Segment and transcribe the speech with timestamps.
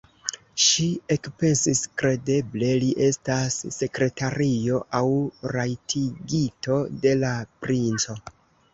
[0.67, 5.05] Ŝi ekpensis: kredeble li estas sekretario aŭ
[5.57, 8.23] rajtigito de la princo!